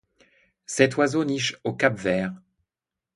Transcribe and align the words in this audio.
Cet 0.65 0.97
oiseau 0.97 1.23
niche 1.25 1.57
au 1.63 1.73
Cap-Vert. 1.75 2.33